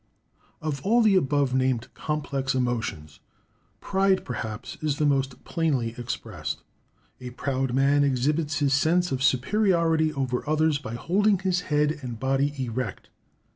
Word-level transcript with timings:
Of 0.63 0.81
all 0.83 1.03
the 1.03 1.15
above 1.15 1.53
named 1.53 1.93
complex 1.93 2.55
emotions, 2.55 3.19
Pride, 3.81 4.25
perhaps, 4.25 4.75
is 4.81 4.97
the 4.97 5.05
most 5.05 5.43
plainly 5.43 5.93
expressed. 5.95 6.63
A 7.19 7.29
proud 7.29 7.75
man 7.75 8.03
exhibits 8.03 8.57
his 8.57 8.73
sense 8.73 9.11
of 9.11 9.21
superiority 9.21 10.11
over 10.13 10.43
others 10.49 10.79
by 10.79 10.95
holding 10.95 11.37
his 11.37 11.59
head 11.69 11.99
and 12.01 12.19
body 12.19 12.55
erect. 12.57 13.11